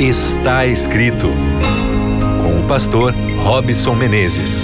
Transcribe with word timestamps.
Está 0.00 0.64
escrito 0.64 1.26
com 2.40 2.60
o 2.60 2.68
pastor 2.68 3.12
Robson 3.42 3.96
Menezes. 3.96 4.62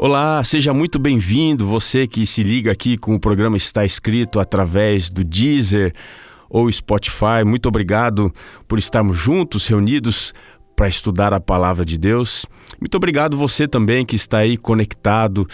Olá, 0.00 0.42
seja 0.42 0.74
muito 0.74 0.98
bem-vindo, 0.98 1.64
você 1.64 2.08
que 2.08 2.26
se 2.26 2.42
liga 2.42 2.72
aqui 2.72 2.98
com 2.98 3.14
o 3.14 3.20
programa 3.20 3.56
Está 3.56 3.84
Escrito 3.84 4.40
através 4.40 5.08
do 5.08 5.22
Deezer 5.22 5.92
ou 6.50 6.70
Spotify. 6.72 7.44
Muito 7.44 7.68
obrigado 7.68 8.32
por 8.66 8.80
estarmos 8.80 9.16
juntos, 9.16 9.68
reunidos 9.68 10.34
para 10.74 10.88
estudar 10.88 11.32
a 11.32 11.38
palavra 11.38 11.84
de 11.84 11.96
Deus. 11.96 12.46
Muito 12.80 12.96
obrigado 12.96 13.36
você 13.36 13.68
também 13.68 14.04
que 14.04 14.16
está 14.16 14.38
aí 14.38 14.56
conectado 14.56 15.46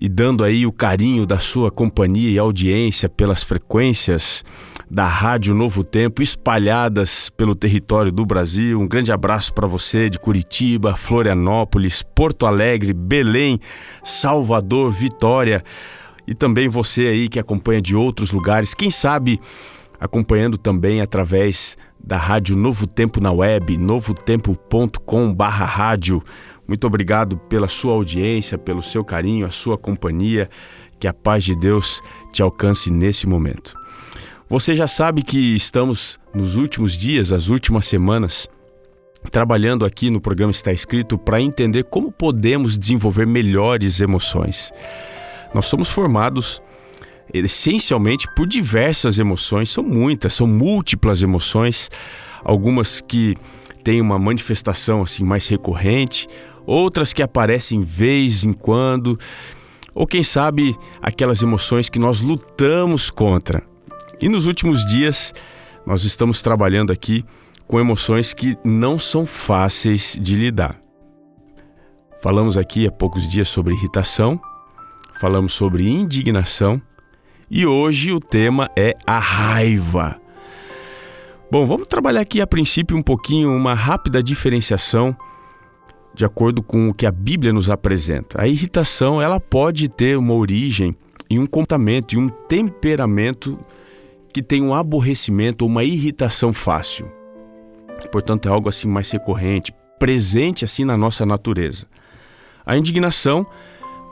e 0.00 0.08
dando 0.08 0.42
aí 0.42 0.66
o 0.66 0.72
carinho 0.72 1.26
da 1.26 1.38
sua 1.38 1.70
companhia 1.70 2.30
e 2.30 2.38
audiência 2.38 3.06
pelas 3.06 3.42
frequências 3.42 4.42
da 4.90 5.06
Rádio 5.06 5.54
Novo 5.54 5.84
Tempo 5.84 6.22
espalhadas 6.22 7.28
pelo 7.36 7.54
território 7.54 8.10
do 8.10 8.24
Brasil. 8.24 8.80
Um 8.80 8.88
grande 8.88 9.12
abraço 9.12 9.52
para 9.52 9.66
você 9.66 10.08
de 10.08 10.18
Curitiba, 10.18 10.96
Florianópolis, 10.96 12.02
Porto 12.02 12.46
Alegre, 12.46 12.94
Belém, 12.94 13.60
Salvador, 14.02 14.90
Vitória 14.90 15.62
e 16.26 16.34
também 16.34 16.66
você 16.66 17.02
aí 17.02 17.28
que 17.28 17.38
acompanha 17.38 17.82
de 17.82 17.94
outros 17.94 18.32
lugares. 18.32 18.72
Quem 18.72 18.88
sabe 18.88 19.38
acompanhando 20.00 20.56
também 20.56 21.02
através 21.02 21.76
da 22.02 22.16
Rádio 22.16 22.56
Novo 22.56 22.86
Tempo 22.86 23.20
na 23.20 23.30
web, 23.30 23.76
novotempo.com/rádio. 23.76 26.22
Muito 26.70 26.86
obrigado 26.86 27.36
pela 27.36 27.66
sua 27.66 27.94
audiência, 27.94 28.56
pelo 28.56 28.80
seu 28.80 29.04
carinho, 29.04 29.44
a 29.44 29.50
sua 29.50 29.76
companhia. 29.76 30.48
Que 31.00 31.08
a 31.08 31.12
paz 31.12 31.42
de 31.42 31.56
Deus 31.56 32.00
te 32.32 32.42
alcance 32.42 32.92
nesse 32.92 33.26
momento. 33.26 33.74
Você 34.48 34.76
já 34.76 34.86
sabe 34.86 35.24
que 35.24 35.56
estamos 35.56 36.20
nos 36.32 36.54
últimos 36.54 36.96
dias, 36.96 37.32
as 37.32 37.48
últimas 37.48 37.86
semanas, 37.86 38.46
trabalhando 39.32 39.84
aqui 39.84 40.10
no 40.10 40.20
programa 40.20 40.52
Está 40.52 40.72
Escrito 40.72 41.18
para 41.18 41.40
entender 41.40 41.82
como 41.84 42.12
podemos 42.12 42.78
desenvolver 42.78 43.26
melhores 43.26 44.00
emoções. 44.00 44.70
Nós 45.52 45.66
somos 45.66 45.90
formados 45.90 46.62
essencialmente 47.34 48.28
por 48.36 48.46
diversas 48.46 49.18
emoções, 49.18 49.70
são 49.70 49.82
muitas, 49.82 50.34
são 50.34 50.46
múltiplas 50.46 51.20
emoções, 51.20 51.90
algumas 52.44 53.00
que 53.00 53.34
têm 53.82 54.00
uma 54.00 54.18
manifestação 54.18 55.02
assim 55.02 55.24
mais 55.24 55.48
recorrente, 55.48 56.28
outras 56.66 57.12
que 57.12 57.22
aparecem 57.22 57.80
vez 57.80 58.44
em 58.44 58.52
quando, 58.52 59.18
ou 59.94 60.06
quem 60.06 60.22
sabe 60.22 60.76
aquelas 61.00 61.42
emoções 61.42 61.88
que 61.88 61.98
nós 61.98 62.20
lutamos 62.20 63.10
contra. 63.10 63.62
E 64.20 64.28
nos 64.28 64.46
últimos 64.46 64.84
dias 64.84 65.32
nós 65.86 66.04
estamos 66.04 66.42
trabalhando 66.42 66.92
aqui 66.92 67.24
com 67.66 67.80
emoções 67.80 68.34
que 68.34 68.56
não 68.64 68.98
são 68.98 69.24
fáceis 69.24 70.18
de 70.20 70.34
lidar. 70.34 70.80
Falamos 72.22 72.58
aqui 72.58 72.86
há 72.86 72.92
poucos 72.92 73.26
dias 73.26 73.48
sobre 73.48 73.74
irritação, 73.74 74.40
falamos 75.20 75.52
sobre 75.52 75.88
indignação 75.88 76.80
e 77.50 77.64
hoje 77.66 78.12
o 78.12 78.20
tema 78.20 78.70
é 78.76 78.94
a 79.06 79.18
raiva. 79.18 80.20
Bom, 81.50 81.66
vamos 81.66 81.86
trabalhar 81.88 82.20
aqui 82.20 82.40
a 82.40 82.46
princípio 82.46 82.96
um 82.96 83.02
pouquinho 83.02 83.50
uma 83.50 83.74
rápida 83.74 84.22
diferenciação 84.22 85.16
de 86.14 86.24
acordo 86.24 86.62
com 86.62 86.88
o 86.88 86.94
que 86.94 87.06
a 87.06 87.10
Bíblia 87.10 87.52
nos 87.52 87.70
apresenta. 87.70 88.42
A 88.42 88.46
irritação, 88.46 89.22
ela 89.22 89.38
pode 89.38 89.88
ter 89.88 90.18
uma 90.18 90.34
origem 90.34 90.96
em 91.28 91.38
um 91.38 91.46
comportamento 91.46 92.14
e 92.14 92.18
um 92.18 92.28
temperamento 92.28 93.58
que 94.32 94.42
tem 94.42 94.62
um 94.62 94.74
aborrecimento 94.74 95.64
ou 95.64 95.70
uma 95.70 95.84
irritação 95.84 96.52
fácil. 96.52 97.10
Portanto, 98.10 98.46
é 98.46 98.50
algo 98.50 98.68
assim 98.68 98.88
mais 98.88 99.10
recorrente, 99.10 99.72
presente 99.98 100.64
assim 100.64 100.84
na 100.84 100.96
nossa 100.96 101.24
natureza. 101.24 101.86
A 102.64 102.76
indignação 102.76 103.46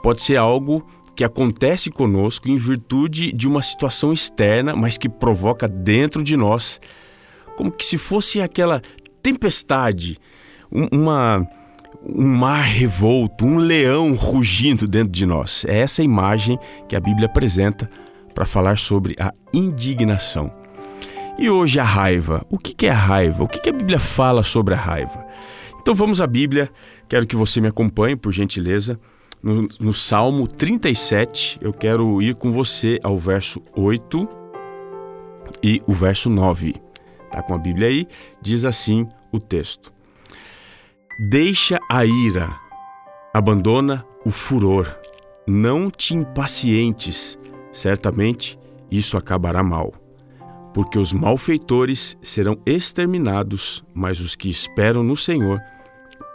pode 0.03 0.23
ser 0.23 0.37
algo 0.37 0.87
que 1.17 1.25
acontece 1.25 1.91
conosco 1.91 2.49
em 2.49 2.57
virtude 2.57 3.33
de 3.33 3.49
uma 3.49 3.61
situação 3.61 4.13
externa, 4.13 4.77
mas 4.77 4.97
que 4.97 5.09
provoca 5.09 5.67
dentro 5.67 6.23
de 6.23 6.37
nós, 6.37 6.81
como 7.57 7.73
que 7.73 7.85
se 7.85 7.99
fosse 7.99 8.41
aquela 8.41 8.81
tempestade, 9.21 10.17
uma 10.71 11.45
um 12.05 12.27
mar 12.27 12.63
revolto, 12.63 13.45
um 13.45 13.59
leão 13.59 14.15
rugindo 14.15 14.87
dentro 14.87 15.13
de 15.13 15.27
nós. 15.27 15.65
É 15.67 15.79
essa 15.79 16.03
imagem 16.03 16.59
que 16.89 16.97
a 16.97 17.01
Bíblia 17.01 17.27
apresenta 17.27 17.89
para 18.35 18.45
falar 18.45 18.79
sobre 18.79 19.17
a 19.19 19.33
indignação. 19.53 20.53
E 21.39 21.49
hoje 21.49 21.79
a 21.79 21.85
raiva. 21.85 22.45
O 22.51 22.59
que 22.59 22.87
é 22.87 22.91
a 22.91 22.95
raiva? 22.95 23.45
O 23.45 23.49
que 23.49 23.69
a 23.69 23.73
Bíblia 23.73 23.99
fala 23.99 24.43
sobre 24.43 24.75
a 24.75 24.77
raiva? 24.77 25.25
Então 25.81 25.95
vamos 25.95 26.21
à 26.21 26.27
Bíblia. 26.27 26.71
Quero 27.09 27.27
que 27.27 27.37
você 27.37 27.61
me 27.61 27.69
acompanhe, 27.69 28.17
por 28.17 28.33
gentileza. 28.33 28.99
No, 29.43 29.67
no 29.81 29.95
Salmo 29.95 30.49
37, 30.49 31.59
eu 31.61 31.73
quero 31.73 32.21
ir 32.21 32.35
com 32.35 32.53
você 32.53 32.99
ao 33.05 33.17
verso 33.17 33.63
8 33.77 34.29
e 35.63 35.81
o 35.87 35.93
verso 35.93 36.29
9. 36.29 36.75
Tá 37.31 37.41
com 37.43 37.55
a 37.55 37.59
Bíblia 37.59 37.89
aí? 37.89 38.07
Diz 38.43 38.65
assim 38.65 39.07
o 39.31 39.39
texto. 39.39 39.93
Deixa 41.21 41.81
a 41.91 42.05
ira, 42.07 42.61
abandona 43.35 44.07
o 44.25 44.31
furor, 44.31 44.87
não 45.49 45.91
te 45.91 46.15
impacientes, 46.15 47.37
certamente 47.73 48.57
isso 48.89 49.17
acabará 49.17 49.61
mal. 49.61 49.93
Porque 50.73 50.97
os 50.97 51.13
malfeitores 51.13 52.17
serão 52.23 52.57
exterminados, 52.65 53.85
mas 53.93 54.21
os 54.21 54.37
que 54.37 54.49
esperam 54.49 55.03
no 55.03 55.17
Senhor 55.17 55.61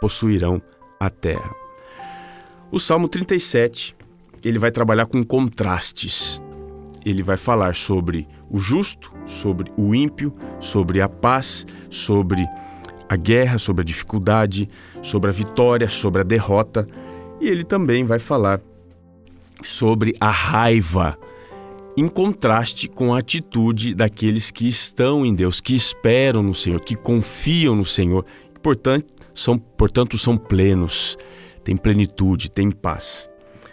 possuirão 0.02 0.60
a 1.00 1.08
terra. 1.08 1.50
O 2.70 2.78
Salmo 2.78 3.08
37, 3.08 3.96
ele 4.44 4.58
vai 4.58 4.70
trabalhar 4.70 5.06
com 5.06 5.24
contrastes. 5.24 6.42
Ele 7.06 7.22
vai 7.22 7.38
falar 7.38 7.74
sobre 7.74 8.28
o 8.50 8.58
justo, 8.58 9.10
sobre 9.24 9.72
o 9.78 9.94
ímpio, 9.94 10.34
sobre 10.60 11.00
a 11.00 11.08
paz, 11.08 11.66
sobre 11.88 12.46
a 13.08 13.16
guerra, 13.16 13.58
sobre 13.58 13.82
a 13.82 13.84
dificuldade, 13.84 14.68
sobre 15.02 15.30
a 15.30 15.32
vitória, 15.32 15.88
sobre 15.88 16.20
a 16.20 16.24
derrota. 16.24 16.86
E 17.40 17.48
ele 17.48 17.64
também 17.64 18.04
vai 18.04 18.18
falar 18.18 18.60
sobre 19.62 20.14
a 20.20 20.30
raiva, 20.30 21.18
em 21.96 22.08
contraste 22.08 22.88
com 22.88 23.14
a 23.14 23.18
atitude 23.18 23.94
daqueles 23.94 24.50
que 24.50 24.66
estão 24.66 25.24
em 25.24 25.34
Deus, 25.34 25.60
que 25.60 25.74
esperam 25.74 26.42
no 26.42 26.54
Senhor, 26.54 26.80
que 26.80 26.96
confiam 26.96 27.76
no 27.76 27.86
Senhor, 27.86 28.24
e 28.54 28.58
portanto 28.58 29.14
são, 29.34 29.58
portanto, 29.58 30.16
são 30.16 30.36
plenos, 30.36 31.18
têm 31.64 31.76
plenitude, 31.76 32.50
têm 32.50 32.70
paz. 32.70 33.28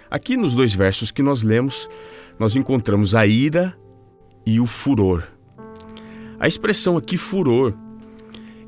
Aqui 0.09 0.35
nos 0.35 0.55
dois 0.55 0.73
versos 0.73 1.11
que 1.11 1.21
nós 1.21 1.43
lemos, 1.43 1.87
nós 2.39 2.55
encontramos 2.55 3.13
a 3.13 3.25
ira 3.25 3.77
e 4.45 4.59
o 4.59 4.65
furor. 4.65 5.27
A 6.39 6.47
expressão 6.47 6.97
aqui 6.97 7.15
furor 7.15 7.73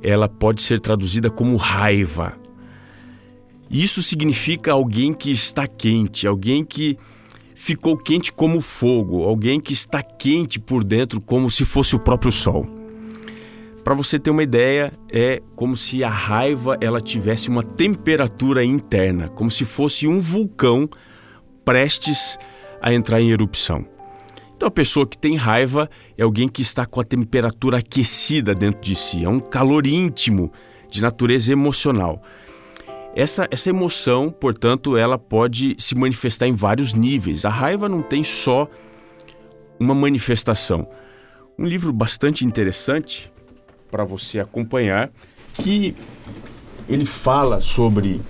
ela 0.04 0.28
pode 0.28 0.62
ser 0.62 0.80
traduzida 0.80 1.30
como 1.30 1.56
raiva. 1.56 2.38
Isso 3.70 4.04
significa 4.04 4.74
alguém 4.74 5.14
que 5.14 5.32
está 5.32 5.66
quente, 5.66 6.28
alguém 6.28 6.64
que 6.64 6.98
ficou 7.56 7.98
quente 7.98 8.32
como 8.32 8.62
fogo, 8.62 9.24
alguém 9.24 9.60
que 9.60 9.74
está 9.74 10.04
quente 10.04 10.60
por 10.60 10.84
dentro 10.84 11.22
como 11.22 11.50
se 11.50 11.66
fosse 11.66 11.96
o 11.96 12.00
próprio 12.00 12.32
sol. 12.32 12.68
Para 13.84 13.96
você 13.96 14.18
ter 14.20 14.30
uma 14.30 14.44
ideia, 14.44 14.94
é 15.12 15.42
como 15.56 15.76
se 15.76 16.04
a 16.04 16.10
raiva 16.10 16.78
ela 16.80 17.02
tivesse 17.02 17.50
uma 17.50 17.64
temperatura 17.64 18.64
interna, 18.64 19.28
como 19.30 19.52
se 19.52 19.66
fosse 19.66 20.08
um 20.08 20.20
vulcão 20.20 20.88
prestes 21.66 22.38
a 22.82 22.94
entrar 22.94 23.20
em 23.20 23.32
erupção. 23.32 23.93
Então, 24.64 24.70
a 24.70 24.72
pessoa 24.72 25.06
que 25.06 25.18
tem 25.18 25.36
raiva 25.36 25.90
é 26.18 26.24
alguém 26.24 26.48
que 26.48 26.62
está 26.62 26.86
com 26.86 27.02
a 27.02 27.04
temperatura 27.04 27.80
aquecida 27.80 28.56
dentro 28.56 28.80
de 28.80 28.96
si, 28.96 29.26
é 29.26 29.28
um 29.28 29.38
calor 29.38 29.86
íntimo, 29.86 30.54
de 30.90 31.02
natureza 31.02 31.52
emocional. 31.52 32.24
Essa, 33.14 33.46
essa 33.52 33.70
emoção, 33.70 34.32
portanto, 34.32 34.96
ela 34.96 35.18
pode 35.18 35.76
se 35.78 35.96
manifestar 35.96 36.48
em 36.48 36.54
vários 36.54 36.94
níveis. 36.94 37.44
A 37.44 37.50
raiva 37.50 37.90
não 37.90 38.02
tem 38.02 38.24
só 38.24 38.70
uma 39.78 39.94
manifestação. 39.94 40.88
Um 41.60 41.66
livro 41.66 41.92
bastante 41.92 42.46
interessante 42.46 43.30
para 43.92 44.06
você 44.06 44.40
acompanhar, 44.40 45.12
que 45.56 45.94
ele 46.88 47.04
fala 47.04 47.60
sobre 47.60 48.22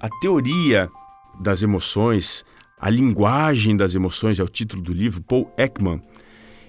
a 0.00 0.08
teoria 0.20 0.90
das 1.38 1.62
emoções, 1.62 2.44
a 2.80 2.90
linguagem 2.90 3.76
das 3.76 3.94
emoções 3.94 4.38
é 4.38 4.42
o 4.42 4.48
título 4.48 4.82
do 4.82 4.92
livro, 4.92 5.22
Paul 5.22 5.52
Ekman. 5.56 6.00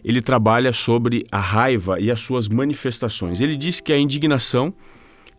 Ele 0.04 0.22
trabalha 0.22 0.72
sobre 0.72 1.26
a 1.32 1.40
raiva 1.40 2.00
e 2.00 2.10
as 2.10 2.22
suas 2.22 2.48
manifestações. 2.48 3.42
Ele 3.42 3.56
diz 3.56 3.82
que 3.82 3.92
a 3.92 3.98
indignação 3.98 4.74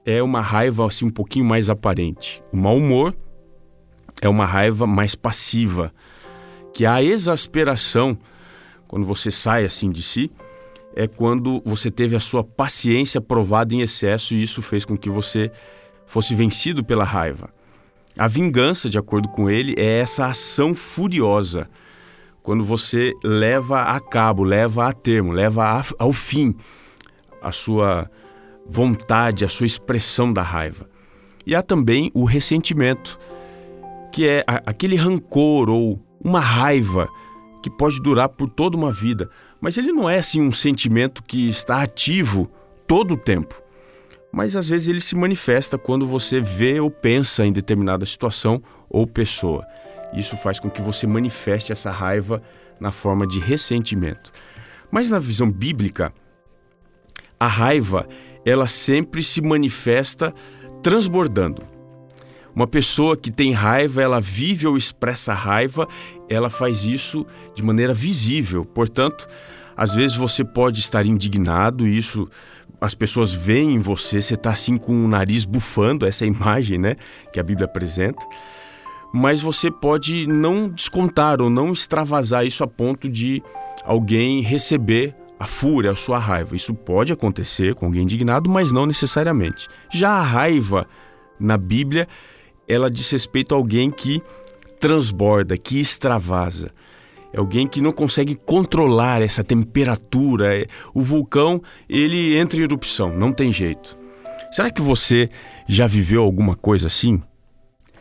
é 0.05 0.23
uma 0.23 0.41
raiva 0.41 0.87
assim 0.87 1.07
um 1.07 1.11
pouquinho 1.11 1.45
mais 1.45 1.71
aparente. 1.71 2.43
O 2.53 2.57
mau 2.57 2.77
humor 2.77 3.17
é 4.21 4.29
uma 4.29 4.45
raiva 4.45 4.87
mais 4.87 5.15
passiva, 5.15 5.93
que 6.75 6.85
a 6.85 7.03
exasperação 7.03 8.19
quando 8.91 9.07
você 9.07 9.31
sai 9.31 9.65
assim 9.65 9.89
de 9.89 10.03
si, 10.03 10.29
é 10.97 11.07
quando 11.07 11.63
você 11.65 11.93
teve 11.93 12.17
a 12.17 12.21
sua 12.21 12.43
paciência 12.43 13.21
provada 13.21 13.73
em 13.73 13.83
excesso 13.83 14.35
e 14.35 14.43
isso 14.43 14.61
fez 14.61 14.85
com 14.85 14.99
que 14.99 15.09
você 15.09 15.53
fosse 16.05 16.35
vencido 16.35 16.83
pela 16.83 17.05
raiva. 17.05 17.51
A 18.21 18.29
vingança, 18.29 18.91
de 18.91 18.99
acordo 18.99 19.31
com 19.31 19.49
ele, 19.49 19.75
é 19.79 20.01
essa 20.01 20.27
ação 20.27 20.75
furiosa, 20.75 21.67
quando 22.43 22.63
você 22.63 23.15
leva 23.25 23.81
a 23.81 23.99
cabo, 23.99 24.43
leva 24.45 24.87
a 24.87 24.93
termo, 24.93 25.33
leva 25.33 25.83
ao 25.99 26.13
fim 26.13 26.55
a 27.41 27.51
sua 27.51 28.11
vontade, 28.67 29.43
a 29.43 29.49
sua 29.49 29.65
expressão 29.65 30.31
da 30.31 30.43
raiva. 30.43 30.87
E 31.47 31.55
há 31.55 31.63
também 31.63 32.11
o 32.13 32.27
ressentimento, 32.27 33.19
que 34.13 34.29
é 34.29 34.45
aquele 34.67 34.97
rancor 34.97 35.71
ou 35.71 35.99
uma 36.23 36.41
raiva 36.41 37.09
que 37.63 37.71
pode 37.71 38.03
durar 38.03 38.29
por 38.29 38.51
toda 38.51 38.77
uma 38.77 38.93
vida, 38.93 39.31
mas 39.63 39.79
ele 39.79 39.93
não 39.93 40.11
é 40.11 40.19
assim 40.19 40.43
um 40.43 40.53
sentimento 40.53 41.23
que 41.23 41.49
está 41.49 41.81
ativo 41.81 42.51
todo 42.87 43.15
o 43.15 43.17
tempo. 43.17 43.63
Mas 44.33 44.55
às 44.55 44.69
vezes 44.69 44.89
ele 44.89 45.01
se 45.01 45.17
manifesta 45.17 45.77
quando 45.77 46.07
você 46.07 46.41
vê 46.41 46.81
ou 46.81 46.91
pensa 46.91 47.45
em 47.45 47.53
determinada 47.53 48.07
situação 48.07 48.63
ou 48.89 49.07
pessoa. 49.07 49.67
Isso 50.13 50.37
faz 50.37 50.61
com 50.61 50.71
que 50.71 50.81
você 50.81 51.07
manifeste 51.07 51.73
essa 51.73 51.91
raiva 51.91 52.43
na 52.81 52.91
forma 52.91 53.27
de 53.27 53.39
ressentimento. 53.39 54.33
Mas 54.91 55.11
na 55.11 55.19
visão 55.19 55.51
bíblica, 55.51 56.13
a 57.39 57.47
raiva, 57.47 58.07
ela 58.45 58.67
sempre 58.67 59.23
se 59.23 59.41
manifesta 59.41 60.35
transbordando. 60.83 61.63
Uma 62.55 62.67
pessoa 62.67 63.17
que 63.17 63.31
tem 63.31 63.53
raiva, 63.53 64.03
ela 64.03 64.21
vive 64.21 64.67
ou 64.67 64.77
expressa 64.77 65.33
raiva, 65.33 65.87
ela 66.29 66.51
faz 66.51 66.85
isso 66.85 67.25
de 67.55 67.63
maneira 67.63 67.95
visível. 67.95 68.65
Portanto, 68.65 69.29
às 69.77 69.95
vezes 69.95 70.17
você 70.17 70.45
pode 70.45 70.81
estar 70.81 71.07
indignado, 71.07 71.87
e 71.87 71.97
isso 71.97 72.29
as 72.81 72.95
pessoas 72.95 73.33
veem 73.33 73.75
em 73.75 73.79
você, 73.79 74.23
você 74.23 74.35
está 74.35 74.51
assim 74.51 74.77
com 74.77 75.05
o 75.05 75.09
nariz 75.09 75.45
bufando, 75.45 76.07
essa 76.07 76.25
é 76.25 76.29
imagem 76.29 76.79
né, 76.79 76.97
que 77.33 77.39
a 77.39 77.43
Bíblia 77.43 77.67
apresenta. 77.67 78.25
Mas 79.13 79.43
você 79.43 79.71
pode 79.71 80.27
não 80.27 80.69
descontar 80.69 81.43
ou 81.43 81.51
não 81.51 81.73
extravasar 81.73 82.47
isso 82.47 82.63
a 82.63 82.67
ponto 82.67 83.09
de 83.09 83.43
alguém 83.85 84.41
receber 84.41 85.15
a 85.39 85.47
fúria, 85.47 85.91
a 85.91 85.97
sua 85.97 86.19
raiva. 86.19 86.55
Isso 86.55 86.73
pode 86.73 87.13
acontecer 87.13 87.75
com 87.75 87.87
alguém 87.87 88.03
indignado, 88.03 88.49
mas 88.49 88.71
não 88.71 88.87
necessariamente. 88.87 89.67
Já 89.91 90.11
a 90.11 90.23
raiva 90.23 90.87
na 91.39 91.59
Bíblia 91.59 92.07
ela 92.69 92.91
diz 92.91 93.11
respeito 93.11 93.53
a 93.53 93.59
alguém 93.59 93.91
que 93.91 94.23
transborda, 94.79 95.59
que 95.59 95.81
extravasa. 95.81 96.71
É 97.33 97.39
alguém 97.39 97.67
que 97.67 97.81
não 97.81 97.93
consegue 97.93 98.35
controlar 98.35 99.23
essa 99.23 99.45
temperatura. 99.45 100.57
É, 100.57 100.67
o 100.93 101.03
vulcão, 101.03 101.63
ele 101.89 102.37
entra 102.37 102.59
em 102.59 102.63
erupção, 102.63 103.13
não 103.13 103.33
tem 103.33 103.53
jeito. 103.53 103.99
Será 104.51 104.71
que 104.71 104.83
você 104.83 105.29
já 105.69 105.87
viveu 105.87 106.23
alguma 106.23 106.57
coisa 106.57 106.89
assim? 106.89 107.23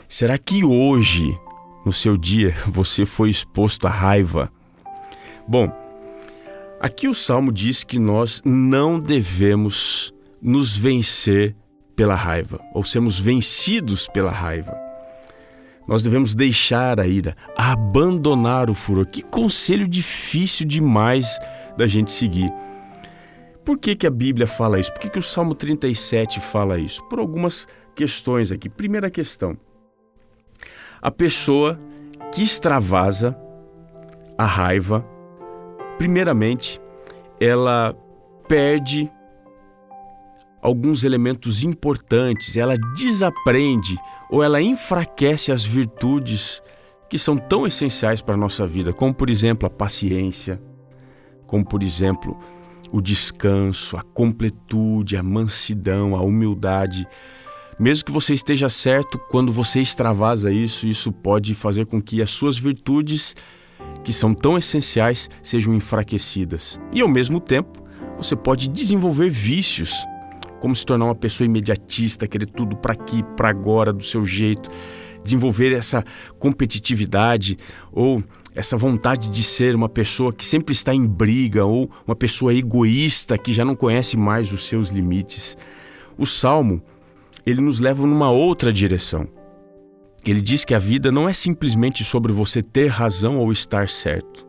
Será 0.08 0.38
que 0.38 0.66
hoje, 0.66 1.38
no 1.86 1.94
seu 1.94 2.18
dia, 2.18 2.56
você 2.66 3.06
foi 3.06 3.30
exposto 3.30 3.86
à 3.86 3.92
raiva? 3.92 4.52
Bom, 5.48 5.72
aqui 6.80 7.08
o 7.08 7.14
salmo 7.14 7.52
diz 7.52 7.84
que 7.84 8.00
nós 8.00 8.42
não 8.44 9.00
devemos 9.00 10.14
nos 10.42 10.76
vencer 10.76 11.56
pela 11.96 12.16
raiva, 12.16 12.60
ou 12.74 12.84
sermos 12.84 13.20
vencidos 13.20 14.08
pela 14.08 14.32
raiva. 14.32 14.89
Nós 15.88 16.04
devemos 16.04 16.36
deixar 16.36 17.00
a 17.00 17.08
ira, 17.08 17.36
abandonar 17.58 18.70
o 18.70 18.76
furor. 18.76 19.06
Que 19.06 19.22
conselho 19.22 19.88
difícil 19.88 20.68
demais 20.68 21.40
da 21.78 21.88
gente 21.88 22.12
seguir. 22.12 22.52
Por 23.66 23.78
que, 23.78 23.96
que 23.96 24.08
a 24.08 24.12
Bíblia 24.12 24.48
fala 24.48 24.80
isso? 24.80 24.92
Por 24.92 25.02
que, 25.02 25.10
que 25.10 25.20
o 25.20 25.24
Salmo 25.24 25.56
37 25.56 26.40
fala 26.40 26.80
isso? 26.80 27.04
Por 27.06 27.20
algumas 27.20 27.68
questões 27.96 28.52
aqui. 28.52 28.70
Primeira 28.70 29.10
questão: 29.10 29.58
a 31.02 31.12
pessoa 31.12 31.78
que 32.32 32.42
extravasa 32.42 33.38
a 34.38 34.46
raiva, 34.46 35.06
primeiramente, 35.98 36.80
ela 37.40 37.96
perde 38.48 39.12
alguns 40.62 41.04
elementos 41.04 41.64
importantes, 41.64 42.58
ela 42.58 42.76
desaprende 42.96 43.98
ou 44.30 44.44
ela 44.44 44.62
enfraquece 44.62 45.52
as 45.52 45.64
virtudes 45.64 46.62
que 47.10 47.18
são 47.18 47.38
tão 47.38 47.66
essenciais 47.66 48.22
para 48.22 48.36
a 48.36 48.38
nossa 48.38 48.68
vida, 48.68 48.94
como 48.94 49.14
por 49.14 49.30
exemplo 49.30 49.66
a 49.66 49.70
paciência, 49.70 50.62
como 51.48 51.66
por 51.66 51.82
exemplo 51.82 52.38
o 52.92 53.02
descanso, 53.02 53.98
a 53.98 54.02
completude, 54.02 55.18
a 55.18 55.24
mansidão, 55.24 56.16
a 56.16 56.22
humildade. 56.22 57.08
Mesmo 57.80 58.06
que 58.06 58.12
você 58.12 58.34
esteja 58.34 58.70
certo, 58.70 59.18
quando 59.30 59.52
você 59.52 59.80
extravasa 59.80 60.52
isso, 60.52 60.88
isso 60.88 61.12
pode 61.12 61.56
fazer 61.56 61.86
com 61.86 62.02
que 62.02 62.22
as 62.22 62.30
suas 62.30 62.58
virtudes, 62.58 63.36
que 64.04 64.12
são 64.12 64.34
tão 64.34 64.58
essenciais, 64.58 65.30
sejam 65.42 65.74
enfraquecidas. 65.74 66.80
E 66.94 67.02
ao 67.02 67.08
mesmo 67.08 67.40
tempo, 67.40 67.82
você 68.18 68.36
pode 68.36 68.68
desenvolver 68.68 69.30
vícios 69.30 70.06
como 70.60 70.76
se 70.76 70.86
tornar 70.86 71.06
uma 71.06 71.16
pessoa 71.16 71.46
imediatista, 71.46 72.28
querer 72.28 72.48
tudo 72.48 72.76
para 72.76 72.94
aqui, 72.94 73.24
para 73.36 73.50
agora, 73.50 73.94
do 73.94 74.04
seu 74.04 74.26
jeito, 74.26 74.70
desenvolver 75.24 75.74
essa 75.74 76.04
competitividade 76.38 77.58
ou 77.92 78.24
essa 78.56 78.78
vontade 78.78 79.30
de 79.30 79.44
ser 79.44 79.76
uma 79.76 79.90
pessoa 79.90 80.34
que 80.34 80.46
sempre 80.46 80.74
está 80.74 80.94
em 80.94 81.06
briga 81.06 81.66
ou 81.66 81.90
uma 82.06 82.16
pessoa 82.16 82.54
egoísta 82.54 83.38
que 83.38 83.54
já 83.54 83.64
não 83.64 83.76
conhece 83.76 84.18
mais 84.18 84.52
os 84.52 84.66
seus 84.66 84.90
limites. 84.90 85.58
O 86.18 86.26
salmo, 86.26 86.82
ele 87.46 87.62
nos 87.62 87.80
leva 87.80 88.06
numa 88.06 88.32
outra 88.32 88.72
direção. 88.72 89.28
Ele 90.26 90.42
diz 90.42 90.66
que 90.66 90.76
a 90.76 90.80
vida 90.80 91.12
não 91.12 91.30
é 91.30 91.34
simplesmente 91.34 92.04
sobre 92.04 92.34
você 92.34 92.62
ter 92.62 92.88
razão 92.88 93.38
ou 93.38 93.52
estar 93.52 93.88
certo. 93.88 94.48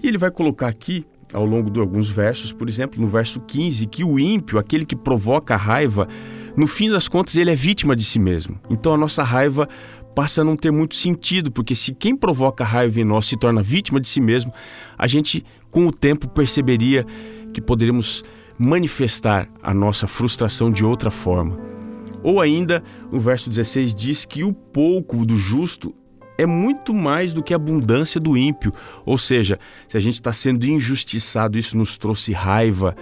E 0.00 0.06
ele 0.06 0.18
vai 0.18 0.30
colocar 0.30 0.68
aqui 0.68 1.04
ao 1.32 1.44
longo 1.44 1.70
de 1.70 1.80
alguns 1.80 2.08
versos, 2.08 2.52
por 2.52 2.68
exemplo, 2.68 3.00
no 3.00 3.08
verso 3.08 3.40
15, 3.40 3.86
que 3.86 4.04
o 4.04 4.18
ímpio, 4.18 4.58
aquele 4.58 4.84
que 4.84 4.96
provoca 4.96 5.54
a 5.54 5.56
raiva, 5.56 6.06
no 6.56 6.66
fim 6.66 6.90
das 6.90 7.08
contas 7.08 7.36
ele 7.36 7.50
é 7.50 7.54
vítima 7.54 7.96
de 7.96 8.04
si 8.04 8.18
mesmo. 8.18 8.58
Então 8.68 8.92
a 8.92 8.96
nossa 8.96 9.22
raiva 9.22 9.68
passa 10.14 10.42
a 10.42 10.44
não 10.44 10.56
ter 10.56 10.70
muito 10.70 10.94
sentido, 10.94 11.50
porque 11.50 11.74
se 11.74 11.94
quem 11.94 12.14
provoca 12.14 12.64
raiva 12.64 13.00
em 13.00 13.04
nós 13.04 13.26
se 13.26 13.36
torna 13.36 13.62
vítima 13.62 14.00
de 14.00 14.08
si 14.08 14.20
mesmo, 14.20 14.52
a 14.96 15.06
gente 15.06 15.44
com 15.70 15.86
o 15.86 15.92
tempo 15.92 16.28
perceberia 16.28 17.04
que 17.52 17.60
poderíamos 17.60 18.22
manifestar 18.58 19.48
a 19.62 19.72
nossa 19.72 20.06
frustração 20.06 20.70
de 20.70 20.84
outra 20.84 21.10
forma. 21.10 21.58
Ou 22.22 22.40
ainda, 22.40 22.82
o 23.10 23.18
verso 23.18 23.50
16 23.50 23.94
diz 23.94 24.24
que 24.24 24.44
o 24.44 24.52
pouco 24.52 25.24
do 25.24 25.36
justo 25.36 25.92
é 26.42 26.46
muito 26.46 26.92
mais 26.92 27.32
do 27.32 27.42
que 27.42 27.52
a 27.52 27.56
abundância 27.56 28.20
do 28.20 28.36
ímpio. 28.36 28.72
Ou 29.06 29.16
seja, 29.16 29.58
se 29.88 29.96
a 29.96 30.00
gente 30.00 30.14
está 30.14 30.32
sendo 30.32 30.66
injustiçado, 30.66 31.58
isso 31.58 31.76
nos 31.76 31.96
trouxe 31.96 32.32
raiva. 32.32 32.96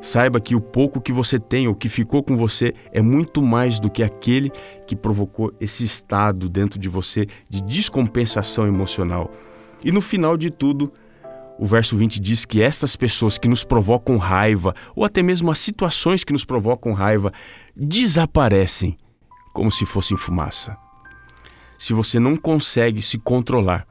Saiba 0.00 0.40
que 0.40 0.54
o 0.54 0.60
pouco 0.60 1.00
que 1.00 1.12
você 1.12 1.38
tem, 1.38 1.66
o 1.66 1.74
que 1.74 1.88
ficou 1.88 2.22
com 2.22 2.36
você, 2.36 2.74
é 2.92 3.00
muito 3.00 3.40
mais 3.40 3.78
do 3.78 3.88
que 3.88 4.02
aquele 4.02 4.50
que 4.86 4.94
provocou 4.94 5.52
esse 5.60 5.84
estado 5.84 6.48
dentro 6.48 6.78
de 6.78 6.88
você 6.88 7.26
de 7.48 7.62
descompensação 7.62 8.66
emocional. 8.66 9.32
E 9.82 9.90
no 9.90 10.00
final 10.00 10.36
de 10.36 10.50
tudo, 10.50 10.92
o 11.58 11.64
verso 11.64 11.96
20 11.96 12.20
diz 12.20 12.44
que 12.44 12.60
estas 12.60 12.96
pessoas 12.96 13.38
que 13.38 13.48
nos 13.48 13.64
provocam 13.64 14.18
raiva, 14.18 14.74
ou 14.94 15.04
até 15.04 15.22
mesmo 15.22 15.50
as 15.50 15.58
situações 15.58 16.24
que 16.24 16.32
nos 16.32 16.44
provocam 16.44 16.92
raiva, 16.92 17.30
desaparecem 17.74 18.98
como 19.52 19.70
se 19.70 19.86
fossem 19.86 20.16
fumaça 20.16 20.83
se 21.84 21.92
você 21.92 22.18
não 22.18 22.34
consegue 22.34 23.02
se 23.02 23.18
controlar. 23.18 23.86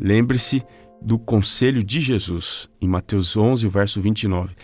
Lembre-se 0.00 0.62
do 1.02 1.18
conselho 1.18 1.82
de 1.82 2.00
Jesus 2.00 2.70
em 2.80 2.86
Mateus 2.86 3.36
11, 3.36 3.66
verso 3.66 4.00
29. 4.00 4.54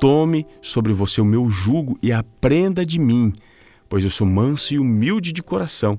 Tome 0.00 0.46
sobre 0.62 0.94
você 0.94 1.20
o 1.20 1.24
meu 1.24 1.50
jugo 1.50 1.98
e 2.02 2.14
aprenda 2.14 2.84
de 2.86 2.98
mim, 2.98 3.30
pois 3.90 4.04
eu 4.04 4.10
sou 4.10 4.26
manso 4.26 4.72
e 4.72 4.78
humilde 4.78 5.32
de 5.32 5.42
coração, 5.42 5.98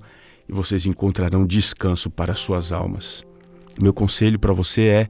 e 0.49 0.51
vocês 0.51 0.87
encontrarão 0.87 1.45
descanso 1.45 2.09
para 2.09 2.33
suas 2.33 2.71
almas. 2.71 3.23
Meu 3.79 3.93
conselho 3.93 4.39
para 4.39 4.51
você 4.51 4.87
é: 4.87 5.07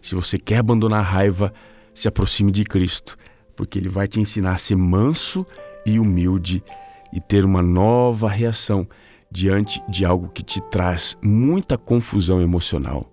se 0.00 0.14
você 0.14 0.38
quer 0.38 0.60
abandonar 0.60 1.00
a 1.00 1.02
raiva, 1.02 1.52
se 1.92 2.08
aproxime 2.08 2.50
de 2.50 2.64
Cristo, 2.64 3.18
porque 3.54 3.78
Ele 3.78 3.90
vai 3.90 4.08
te 4.08 4.18
ensinar 4.18 4.52
a 4.52 4.58
ser 4.58 4.76
manso 4.76 5.46
e 5.84 5.98
humilde 5.98 6.64
e 7.12 7.20
ter 7.20 7.44
uma 7.44 7.60
nova 7.60 8.30
reação 8.30 8.88
diante 9.34 9.82
de 9.88 10.04
algo 10.04 10.28
que 10.28 10.44
te 10.44 10.60
traz 10.70 11.18
muita 11.20 11.76
confusão 11.76 12.40
emocional. 12.40 13.04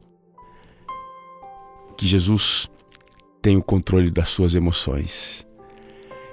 Que 1.98 2.06
Jesus 2.06 2.70
tenha 3.42 3.58
o 3.58 3.64
controle 3.64 4.12
das 4.12 4.30
suas 4.30 4.54
emoções. 4.54 5.46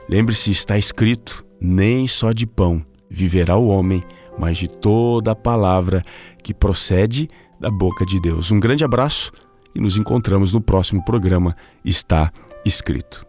Lembre-se, 0.08 0.50
está 0.50 0.76
escrito: 0.76 1.44
nem 1.58 2.06
só 2.06 2.32
de 2.32 2.46
pão 2.46 2.84
viverá 3.10 3.56
o 3.56 3.68
homem, 3.68 4.04
mas 4.38 4.58
de 4.58 4.68
toda 4.68 5.32
a 5.32 5.36
palavra 5.36 6.02
que 6.42 6.52
procede 6.52 7.28
da 7.58 7.70
boca 7.70 8.04
de 8.04 8.20
Deus. 8.20 8.50
Um 8.50 8.60
grande 8.60 8.84
abraço 8.84 9.32
e 9.74 9.80
nos 9.80 9.96
encontramos 9.96 10.52
no 10.52 10.60
próximo 10.60 11.02
programa 11.04 11.56
Está 11.84 12.30
Escrito. 12.64 13.27